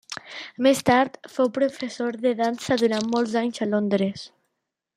[0.67, 4.25] Més tard fou professor de dansa durant molts anys a Londres.